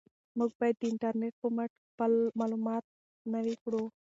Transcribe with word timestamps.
موږ 0.37 0.51
باید 0.59 0.75
د 0.79 0.83
انټرنیټ 0.91 1.33
په 1.41 1.47
مټ 1.55 1.71
خپل 1.89 2.13
معلومات 2.39 2.83
نوي 3.33 3.55
کړو. 3.63 3.83